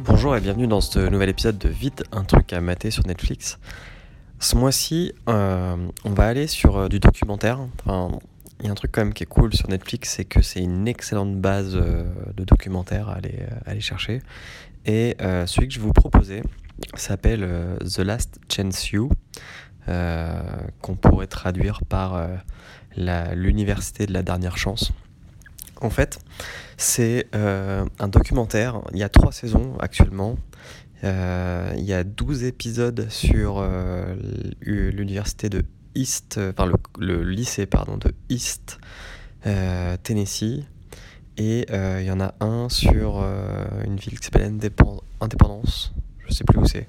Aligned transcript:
Bonjour 0.00 0.34
et 0.34 0.40
bienvenue 0.40 0.66
dans 0.66 0.80
ce 0.80 0.98
nouvel 0.98 1.28
épisode 1.28 1.56
de 1.56 1.68
Vite, 1.68 2.02
un 2.10 2.24
truc 2.24 2.52
à 2.52 2.60
mater 2.60 2.90
sur 2.90 3.06
Netflix. 3.06 3.60
Ce 4.40 4.56
mois-ci, 4.56 5.12
euh, 5.28 5.76
on 6.04 6.10
va 6.10 6.26
aller 6.26 6.48
sur 6.48 6.76
euh, 6.76 6.88
du 6.88 6.98
documentaire. 6.98 7.60
Il 7.86 8.66
y 8.66 8.68
a 8.68 8.72
un 8.72 8.74
truc 8.74 8.90
quand 8.90 9.02
même 9.02 9.14
qui 9.14 9.22
est 9.22 9.26
cool 9.26 9.54
sur 9.54 9.68
Netflix, 9.68 10.14
c'est 10.16 10.24
que 10.24 10.42
c'est 10.42 10.60
une 10.60 10.88
excellente 10.88 11.36
base 11.36 11.76
euh, 11.76 12.02
de 12.36 12.42
documentaires 12.42 13.08
à 13.08 13.14
aller, 13.14 13.46
à 13.64 13.70
aller 13.70 13.80
chercher. 13.80 14.20
Et 14.84 15.16
celui 15.46 15.68
que 15.68 15.74
je 15.74 15.78
vais 15.78 15.86
vous 15.86 15.92
proposer 15.92 16.42
s'appelle 16.94 17.48
The 17.78 18.00
Last 18.00 18.40
Chance 18.52 18.90
You, 18.90 19.10
qu'on 19.86 20.96
pourrait 20.96 21.28
traduire 21.28 21.82
par 21.84 22.20
l'université 22.96 24.06
de 24.06 24.12
la 24.12 24.22
dernière 24.22 24.58
chance. 24.58 24.92
En 25.84 25.90
fait, 25.90 26.18
c'est 26.78 27.26
euh, 27.34 27.84
un 27.98 28.08
documentaire. 28.08 28.80
Il 28.92 28.98
y 28.98 29.02
a 29.02 29.10
trois 29.10 29.32
saisons 29.32 29.76
actuellement. 29.78 30.38
Euh, 31.04 31.74
il 31.76 31.84
y 31.84 31.92
a 31.92 32.04
12 32.04 32.44
épisodes 32.44 33.06
sur 33.10 33.58
euh, 33.58 34.16
l'université 34.62 35.50
de 35.50 35.62
East, 35.94 36.40
enfin 36.56 36.72
le, 36.98 37.22
lycée 37.22 37.66
pardon, 37.66 37.98
de 37.98 38.14
East 38.30 38.78
Tennessee. 40.02 40.64
Et 41.36 41.66
il 41.70 42.06
y 42.06 42.10
en 42.10 42.20
a 42.20 42.34
un 42.40 42.70
sur 42.70 43.22
une 43.84 43.96
ville 43.96 44.18
qui 44.18 44.24
s'appelle 44.24 44.50
Indépendance. 45.20 45.92
Je 46.26 46.32
sais 46.32 46.44
plus 46.44 46.58
où 46.58 46.64
c'est. 46.64 46.88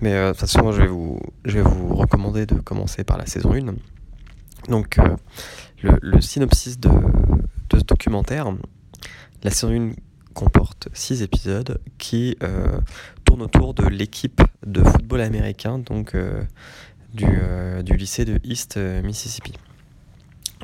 Mais 0.00 0.12
de 0.12 0.30
toute 0.30 0.40
façon, 0.40 0.72
je 0.72 0.82
vais, 0.82 0.88
vous, 0.88 1.20
je 1.44 1.58
vais 1.58 1.62
vous 1.62 1.94
recommander 1.94 2.46
de 2.46 2.56
commencer 2.56 3.04
par 3.04 3.16
la 3.16 3.26
saison 3.26 3.52
1. 3.52 3.74
Donc, 4.68 4.96
le, 5.82 5.96
le 6.02 6.20
synopsis 6.20 6.80
de, 6.80 6.90
ce 7.78 7.84
documentaire, 7.84 8.52
la 9.42 9.50
saison 9.50 9.72
1 9.72 9.92
comporte 10.34 10.88
6 10.92 11.22
épisodes 11.22 11.80
qui 11.98 12.36
euh, 12.42 12.80
tournent 13.24 13.42
autour 13.42 13.74
de 13.74 13.86
l'équipe 13.86 14.42
de 14.66 14.82
football 14.82 15.20
américain 15.20 15.78
donc 15.78 16.14
euh, 16.14 16.42
du, 17.14 17.26
euh, 17.28 17.82
du, 17.82 17.96
lycée 17.96 18.24
de 18.24 18.40
East 18.44 18.76
Mississippi. 18.76 19.52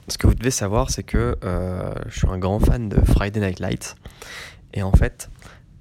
Ce 0.08 0.18
que 0.18 0.26
vous 0.26 0.34
devez 0.34 0.50
savoir, 0.50 0.90
c'est 0.90 1.04
que 1.04 1.36
je 1.42 2.18
suis 2.18 2.28
un 2.28 2.38
grand 2.38 2.58
fan 2.58 2.88
de 2.88 3.00
Friday 3.00 3.38
Night 3.38 3.60
Lights. 3.60 3.94
Et 4.74 4.82
en 4.82 4.90
fait, 4.90 5.30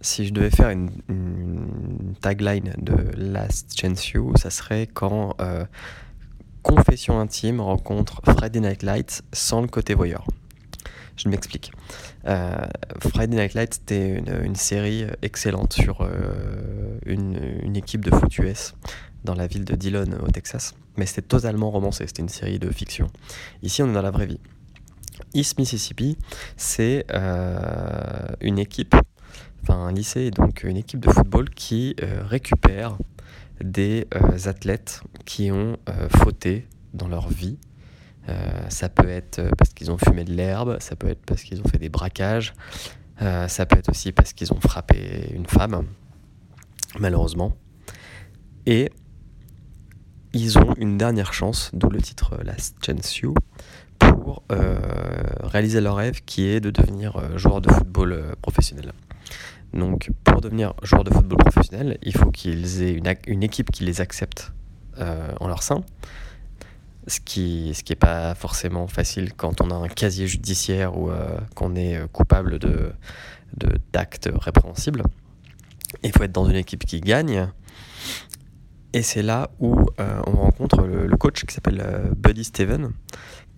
si 0.02 0.28
je 0.28 0.34
devais 0.34 0.52
faire 0.52 0.70
une, 0.70 0.92
une 1.10 2.14
tagline 2.22 2.74
de 2.78 2.96
Last 3.18 3.80
Chance 3.80 4.10
You, 4.10 4.34
ça 4.38 4.52
serait 4.52 4.86
quand 4.86 5.36
Confession 6.62 7.20
intime 7.20 7.62
rencontre 7.62 8.22
Friday 8.24 8.60
Night 8.60 8.84
Lights 8.84 9.24
sans 9.34 9.62
le 9.62 9.68
côté 9.68 9.96
voyeur. 9.96 10.28
Je 11.20 11.28
m'explique. 11.28 11.74
Euh, 12.28 12.56
Friday 13.02 13.36
Night 13.36 13.54
Lights, 13.54 13.74
c'était 13.74 14.20
une, 14.46 14.56
série 14.56 15.06
excellente 15.22 15.74
sur 15.74 16.02
euh, 16.02 16.98
une, 17.06 17.76
équipe 17.76 18.06
de 18.06 18.12
foot 18.12 18.38
US 18.38 18.74
dans 19.26 19.36
la 19.36 19.46
ville 19.46 19.66
de 19.66 19.76
Dillon 19.76 20.06
au 20.26 20.32
Texas. 20.32 20.76
Mais 20.96 21.06
c'était 21.06 21.24
totalement 21.24 21.72
romancé, 21.72 22.08
c'était 22.08 22.22
une 22.22 22.30
série 22.30 22.58
de 22.58 22.70
fiction. 22.72 23.08
Ici, 23.64 23.84
on 23.84 23.90
est 23.90 23.94
dans 23.94 24.02
la 24.02 24.12
vraie 24.12 24.28
vie. 24.28 24.40
East 25.34 25.60
Mississippi, 25.60 26.18
c'est 26.56 27.06
euh, 27.12 28.28
une 28.40 28.58
équipe, 28.58 28.96
enfin 29.64 29.76
un 29.76 29.92
lycée, 29.92 30.32
donc 30.32 30.64
une 30.64 30.78
équipe 30.78 31.02
de 31.02 31.12
football 31.12 31.50
qui 31.50 31.98
récupère 32.00 32.98
des 33.62 34.08
athlètes 34.46 35.02
qui 35.26 35.52
ont 35.52 35.76
fauté 36.16 36.66
dans 36.94 37.10
leur 37.10 37.28
vie 37.28 37.58
ça 38.70 38.90
peut 38.90 39.10
être 39.10 39.40
euh, 39.40 39.52
parce 39.58 39.74
qu'ils 39.74 39.92
ont 39.92 39.98
fumé 39.98 40.24
de 40.24 40.34
l'herbe, 40.34 40.78
ça 40.80 40.96
peut 40.96 41.08
être 41.08 41.22
parce 41.26 41.44
qu'ils 41.44 41.60
ont 41.62 41.68
fait 41.68 41.78
des 41.78 41.90
braquages, 41.90 42.54
euh, 43.22 43.48
ça 43.48 43.66
peut 43.66 43.78
être 43.78 43.90
aussi 43.90 44.12
parce 44.12 44.34
qu'ils 44.34 44.54
ont 44.54 44.60
frappé 44.60 45.32
une 45.34 45.46
femme, 45.46 45.86
malheureusement. 47.00 47.56
Et 48.66 48.92
ils 50.34 50.58
ont 50.60 50.74
une 50.78 50.98
dernière 50.98 51.34
chance, 51.34 51.72
d'où 51.74 51.90
le 51.90 52.02
titre 52.02 52.38
Last 52.44 52.78
Chance 52.86 53.18
You, 53.18 53.34
pour 53.98 54.44
réaliser 55.42 55.82
leur 55.82 55.96
rêve 55.96 56.22
qui 56.26 56.48
est 56.48 56.60
de 56.60 56.70
devenir 56.70 57.38
joueur 57.38 57.62
de 57.62 57.72
football 57.72 58.36
professionnel. 58.42 58.94
Donc 59.74 60.12
pour 60.24 60.40
devenir 60.42 60.74
joueur 60.84 61.04
de 61.04 61.12
football 61.12 61.40
professionnel, 61.40 61.98
il 62.04 62.16
faut 62.16 62.30
qu'ils 62.30 62.84
aient 62.84 62.94
une, 63.26 63.44
équipe 63.44 63.72
qui 63.72 63.84
les 63.84 64.02
accepte 64.02 64.54
en 65.00 65.48
leur 65.48 65.64
sein 65.64 65.84
ce 67.10 67.20
qui 67.20 67.74
ce 67.74 67.84
qui 67.84 67.96
pas 67.96 68.36
forcément 68.36 68.88
facile 68.88 69.34
quand 69.34 69.62
on 69.62 69.72
a 69.72 69.76
un 69.76 69.88
casier 69.88 70.28
judiciaire 70.28 70.98
ou 70.98 71.10
euh, 71.10 71.38
qu'on 71.56 71.76
est 71.76 71.98
euh, 71.98 72.08
coupable 72.08 72.60
de 72.60 72.94
d'actes 73.92 74.30
répréhensibles. 74.32 75.04
Il 76.04 76.12
faut 76.12 76.24
être 76.24 76.32
dans 76.32 76.46
une 76.46 76.56
équipe 76.56 76.86
qui 76.86 77.02
gagne. 77.02 77.50
Et 78.94 79.02
c'est 79.02 79.24
là 79.24 79.50
où 79.60 79.76
euh, 80.00 80.22
on 80.28 80.32
rencontre 80.34 80.84
le, 80.84 81.18
coach 81.18 81.46
qui 81.46 81.54
s'appelle 81.54 81.84
Buddy 82.16 82.44
Steven, 82.44 82.92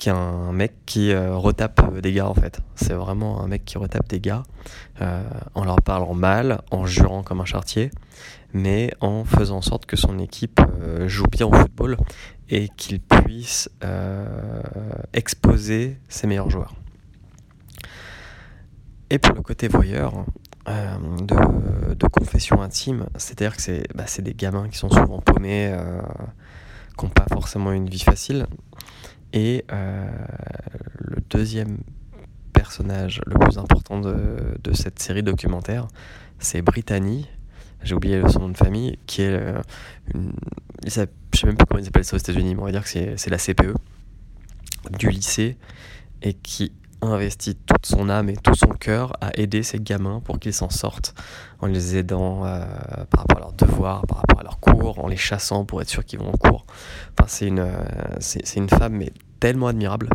qui 0.01 0.09
un 0.09 0.51
mec 0.51 0.73
qui 0.87 1.15
retape 1.15 1.99
des 1.99 2.11
gars 2.11 2.27
en 2.27 2.33
fait. 2.33 2.59
C'est 2.73 2.93
vraiment 2.93 3.43
un 3.43 3.47
mec 3.47 3.63
qui 3.65 3.77
retape 3.77 4.07
des 4.07 4.19
gars 4.19 4.41
en 4.99 5.63
leur 5.63 5.79
parlant 5.83 6.15
mal, 6.15 6.61
en 6.71 6.87
jurant 6.87 7.21
comme 7.21 7.39
un 7.39 7.45
chartier, 7.45 7.91
mais 8.51 8.91
en 8.99 9.23
faisant 9.25 9.57
en 9.57 9.61
sorte 9.61 9.85
que 9.85 9.95
son 9.95 10.17
équipe 10.17 10.59
joue 11.05 11.27
bien 11.31 11.45
au 11.45 11.53
football 11.53 11.97
et 12.51 12.67
qu'il 12.67 12.99
puisse 12.99 13.69
euh, 13.83 14.61
exposer 15.13 15.97
ses 16.09 16.27
meilleurs 16.27 16.49
joueurs. 16.49 16.75
Et 19.09 19.19
pour 19.19 19.33
le 19.33 19.41
côté 19.41 19.69
voyeur, 19.69 20.25
euh, 20.67 20.97
de, 21.95 22.07
confession 22.07 22.61
intime, 22.61 23.07
c'est-à-dire 23.15 23.55
que 23.55 23.61
c'est 23.61 23.87
bah, 23.95 24.05
des 24.19 24.33
gamins 24.33 24.67
qui 24.69 24.77
sont 24.77 24.89
souvent 24.89 25.19
paumés, 25.19 25.71
euh, 25.73 26.01
qui 26.97 27.05
n'ont 27.05 27.11
pas 27.11 27.25
forcément 27.31 27.71
une 27.71 27.89
vie 27.89 27.99
facile. 27.99 28.45
Et 29.33 29.65
le 29.69 31.21
deuxième 31.29 31.77
personnage 32.53 33.21
le 33.25 33.39
plus 33.39 33.57
important 33.57 33.99
de, 33.99 34.57
de 34.63 34.73
cette 34.73 34.99
série 34.99 35.23
documentaire, 35.23 35.87
c'est 36.39 36.61
Brittany, 36.61 37.27
j'ai 37.83 37.95
oublié 37.95 38.21
son 38.29 38.39
nom 38.39 38.49
de 38.49 38.57
famille, 38.57 38.97
qui 39.07 39.21
est 39.21 39.39
une, 40.13 40.33
je 40.85 40.89
sais 40.89 41.07
même 41.45 41.55
pas 41.55 41.65
comment 41.65 41.79
ils 41.79 41.87
appellent 41.87 42.05
ça 42.05 42.15
aux 42.15 42.19
États-Unis, 42.19 42.55
mais 42.55 42.61
on 42.61 42.65
va 42.65 42.71
dire 42.71 42.83
que 42.83 42.89
c'est 42.89 43.29
la 43.29 43.37
CPE 43.37 43.73
du 44.97 45.09
lycée 45.09 45.57
et 46.21 46.33
qui 46.33 46.71
investit 47.01 47.55
toute 47.55 47.85
son 47.85 48.09
âme 48.09 48.29
et 48.29 48.37
tout 48.37 48.55
son 48.55 48.69
cœur 48.69 49.13
à 49.21 49.31
aider 49.35 49.63
ces 49.63 49.79
gamins 49.79 50.21
pour 50.23 50.39
qu'ils 50.39 50.53
s'en 50.53 50.69
sortent 50.69 51.13
en 51.59 51.67
les 51.67 51.97
aidant 51.97 52.45
euh, 52.45 52.65
par 53.09 53.21
rapport 53.21 53.37
à 53.37 53.39
leurs 53.39 53.53
devoirs, 53.53 54.05
par 54.07 54.19
rapport 54.19 54.39
à 54.39 54.43
leurs 54.43 54.59
cours, 54.59 54.99
en 54.99 55.07
les 55.07 55.17
chassant 55.17 55.65
pour 55.65 55.81
être 55.81 55.89
sûr 55.89 56.05
qu'ils 56.05 56.19
vont 56.19 56.29
en 56.29 56.37
cours. 56.37 56.65
Enfin, 57.17 57.27
c'est 57.27 57.47
une, 57.47 57.59
euh, 57.59 57.83
c'est 58.19 58.57
une 58.57 58.69
femme 58.69 58.93
mais 58.93 59.11
tellement 59.39 59.67
admirable. 59.67 60.09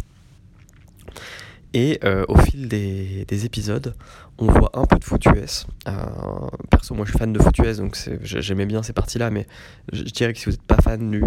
Et 1.76 2.00
euh, 2.04 2.24
au 2.28 2.38
fil 2.38 2.68
des, 2.68 3.44
épisodes, 3.44 3.94
on 4.38 4.46
voit 4.46 4.70
un 4.72 4.86
peu 4.86 4.98
de 4.98 5.04
foot 5.04 5.22
US. 5.26 5.66
Euh, 5.86 5.92
perso, 6.70 6.94
moi 6.94 7.04
je 7.04 7.10
suis 7.10 7.18
fan 7.18 7.34
de 7.34 7.38
foot 7.38 7.58
US, 7.58 7.76
donc 7.76 7.98
j'aimais 8.22 8.64
bien 8.64 8.82
ces 8.82 8.94
parties-là, 8.94 9.28
mais 9.28 9.46
je, 9.92 10.02
dirais 10.04 10.32
que 10.32 10.38
si 10.38 10.46
vous 10.46 10.52
n'êtes 10.52 10.62
pas 10.62 10.78
fan 10.78 11.10
du, 11.10 11.22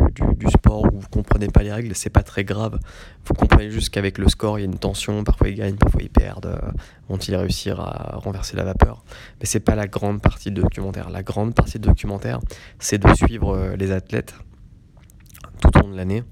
sport 0.47 0.85
ou 0.91 1.01
vous 1.01 1.07
comprenez 1.09 1.49
pas 1.49 1.61
les 1.61 1.71
règles, 1.71 1.93
c'est 1.93 2.09
pas 2.09 2.23
très 2.23 2.45
grave. 2.45 2.79
Vous 3.25 3.35
comprenez 3.35 3.69
juste 3.69 3.91
qu'avec 3.91 4.17
le 4.17 4.27
score, 4.27 4.57
il 4.57 4.63
y 4.63 4.65
a 4.65 4.65
une 4.65 4.79
tension, 4.79 5.23
parfois 5.23 5.49
ils 5.49 5.55
gagnent, 5.55 5.75
parfois 5.75 6.01
ils 6.01 6.09
perdent. 6.09 6.47
Euh, 6.47 6.71
vont-ils 7.09 7.35
réussir 7.35 7.79
à 7.79 8.17
renverser 8.17 8.57
la 8.57 8.63
vapeur? 8.63 9.03
Mais 9.39 9.45
c'est 9.45 9.59
pas 9.59 9.75
la 9.75 9.85
grande 9.85 10.19
partie 10.19 10.49
de 10.49 10.59
documentaire. 10.59 11.11
La 11.11 11.21
grande 11.21 11.53
partie 11.53 11.77
de 11.77 11.87
documentaire, 11.87 12.39
c'est 12.79 12.97
de 12.97 13.13
suivre 13.13 13.75
les 13.77 13.91
athlètes 13.91 14.33
tout 15.61 15.77
au 15.77 15.81
long 15.81 15.89
de 15.89 15.95
l'année 15.95 16.23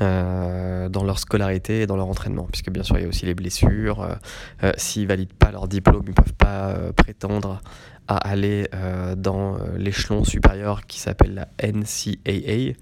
euh, 0.00 0.88
dans 0.88 1.02
leur 1.02 1.18
scolarité 1.18 1.82
et 1.82 1.86
dans 1.88 1.96
leur 1.96 2.06
entraînement, 2.06 2.44
puisque 2.44 2.70
bien 2.70 2.84
sûr 2.84 2.96
il 2.98 3.02
y 3.02 3.04
a 3.04 3.08
aussi 3.08 3.26
les 3.26 3.34
blessures. 3.34 4.02
Euh, 4.02 4.14
euh, 4.62 4.72
s'ils 4.76 5.08
valident 5.08 5.32
pas 5.32 5.50
leur 5.50 5.66
diplôme, 5.66 6.04
ils 6.06 6.14
peuvent 6.14 6.34
pas 6.34 6.76
prétendre 6.96 7.60
à 8.06 8.16
aller 8.16 8.68
dans 9.16 9.58
l'échelon 9.76 10.24
supérieur 10.24 10.86
qui 10.86 10.98
s'appelle 10.98 11.34
la 11.34 11.48
NCAA, 11.62 12.74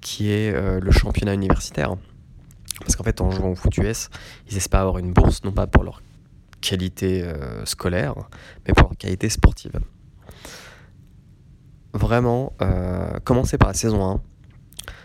qui 0.00 0.30
est 0.30 0.52
le 0.80 0.90
championnat 0.90 1.32
universitaire. 1.32 1.94
Parce 2.80 2.96
qu'en 2.96 3.04
fait, 3.04 3.22
en 3.22 3.30
jouant 3.30 3.52
au 3.52 3.54
foot 3.54 3.78
US, 3.78 4.10
ils 4.50 4.56
espèrent 4.58 4.80
avoir 4.80 4.98
une 4.98 5.12
bourse, 5.12 5.42
non 5.44 5.52
pas 5.52 5.66
pour 5.66 5.84
leur 5.84 6.02
qualité 6.60 7.24
scolaire, 7.64 8.14
mais 8.66 8.74
pour 8.74 8.88
leur 8.88 8.98
qualité 8.98 9.30
sportive. 9.30 9.72
Vraiment, 11.94 12.52
commencez 13.24 13.56
par 13.56 13.68
la 13.68 13.74
saison 13.74 14.04
1 14.04 14.20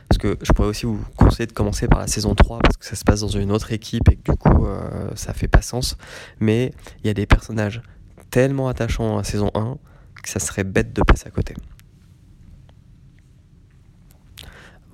parce 0.09 0.17
que 0.17 0.43
je 0.43 0.51
pourrais 0.53 0.67
aussi 0.67 0.87
vous 0.87 0.99
conseiller 1.15 1.45
de 1.45 1.51
commencer 1.51 1.87
par 1.87 1.99
la 1.99 2.07
saison 2.07 2.33
3 2.33 2.59
parce 2.59 2.77
que 2.77 2.85
ça 2.85 2.95
se 2.95 3.03
passe 3.03 3.21
dans 3.21 3.27
une 3.27 3.51
autre 3.51 3.71
équipe 3.71 4.09
et 4.09 4.15
que 4.15 4.31
du 4.31 4.37
coup 4.37 4.65
euh, 4.65 5.11
ça 5.15 5.33
fait 5.33 5.47
pas 5.47 5.61
sens. 5.61 5.97
Mais 6.39 6.73
il 7.03 7.07
y 7.07 7.09
a 7.11 7.13
des 7.13 7.27
personnages 7.27 7.83
tellement 8.31 8.67
attachants 8.67 9.17
la 9.17 9.23
saison 9.23 9.51
1 9.53 9.77
que 10.23 10.29
ça 10.29 10.39
serait 10.39 10.63
bête 10.63 10.93
de 10.93 11.03
passer 11.03 11.27
à 11.27 11.29
côté. 11.29 11.53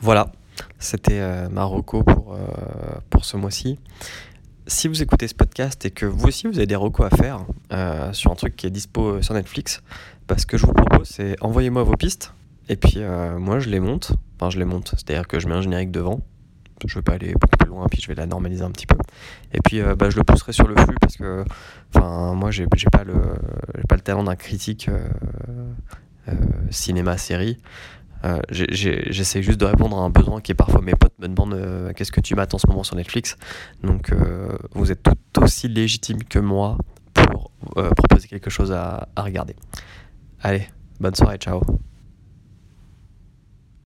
Voilà, 0.01 0.33
c'était 0.79 1.21
euh, 1.21 1.47
Marocco 1.47 2.03
pour, 2.03 2.33
euh, 2.33 2.39
pour 3.09 3.23
ce 3.23 3.37
mois-ci. 3.37 3.79
Si 4.67 4.89
vous 4.89 5.01
écoutez 5.01 5.29
ce 5.29 5.33
podcast 5.33 5.85
et 5.85 5.91
que 5.91 6.05
vous 6.05 6.27
aussi 6.27 6.47
vous 6.47 6.57
avez 6.57 6.67
des 6.67 6.75
recos 6.75 7.07
à 7.09 7.15
faire 7.15 7.45
sur 8.13 8.31
un 8.31 8.35
truc 8.35 8.55
qui 8.55 8.67
est 8.67 8.71
dispo 8.71 9.21
sur 9.21 9.33
Netflix, 9.33 9.81
bah, 10.27 10.37
ce 10.37 10.45
que 10.45 10.57
je 10.57 10.65
vous 10.65 10.73
propose, 10.73 11.07
c'est 11.07 11.35
envoyez-moi 11.41 11.83
vos 11.83 11.95
pistes. 11.95 12.33
Et 12.69 12.75
puis 12.75 12.99
moi, 13.37 13.59
je 13.59 13.69
les 13.69 13.79
monte. 13.79 14.13
Enfin, 14.39 14.49
je 14.49 14.59
les 14.59 14.65
monte. 14.65 14.89
C'est-à-dire 14.91 15.27
que 15.27 15.39
je 15.39 15.47
mets 15.47 15.53
un 15.55 15.61
générique 15.61 15.91
devant 15.91 16.21
je 16.87 16.95
vais 16.95 17.01
pas 17.01 17.13
aller 17.13 17.33
beaucoup 17.33 17.57
plus 17.57 17.69
loin, 17.69 17.87
puis 17.89 18.01
je 18.01 18.07
vais 18.07 18.15
la 18.15 18.25
normaliser 18.25 18.63
un 18.63 18.71
petit 18.71 18.85
peu. 18.85 18.97
Et 19.53 19.59
puis 19.63 19.81
euh, 19.81 19.95
bah, 19.95 20.09
je 20.09 20.17
le 20.17 20.23
pousserai 20.23 20.51
sur 20.51 20.67
le 20.67 20.75
flux 20.75 20.95
parce 20.99 21.17
que 21.17 21.43
enfin, 21.93 22.33
moi 22.33 22.51
j'ai 22.51 22.67
pas, 22.67 22.77
pas 22.87 23.03
le 23.03 24.01
talent 24.01 24.23
d'un 24.23 24.35
critique 24.35 24.89
euh, 24.89 25.07
euh, 26.29 26.33
cinéma-série. 26.69 27.57
J'essaie 28.49 29.43
juste 29.43 29.59
de 29.59 29.65
répondre 29.65 29.99
à 29.99 30.01
un 30.01 30.09
besoin 30.09 30.41
qui 30.41 30.51
est 30.51 30.55
parfois 30.55 30.81
mes 30.81 30.93
potes 30.93 31.13
me 31.19 31.27
demandent 31.27 31.93
qu'est-ce 31.95 32.11
que 32.11 32.21
tu 32.21 32.33
mates 32.33 32.55
en 32.55 32.57
ce 32.57 32.65
moment 32.65 32.83
sur 32.83 32.95
Netflix? 32.95 33.37
Donc 33.83 34.11
vous 34.71 34.91
êtes 34.91 35.03
tout 35.03 35.43
aussi 35.43 35.67
légitime 35.67 36.23
que 36.23 36.39
moi 36.39 36.79
pour 37.13 37.51
proposer 37.95 38.27
quelque 38.27 38.49
chose 38.49 38.71
à, 38.71 39.09
à 39.15 39.21
regarder. 39.21 39.55
Allez, 40.41 40.67
bonne 40.99 41.13
soirée, 41.13 41.37
ciao. 41.37 41.61